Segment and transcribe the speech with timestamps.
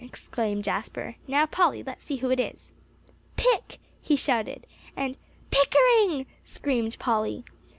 [0.03, 1.17] exclaimed Jasper.
[1.27, 2.71] "Now, Polly, let's see who it is."
[3.35, 4.65] "Pick!" he shouted.
[4.97, 5.15] And
[5.51, 7.45] "Pickering!" screamed Polly.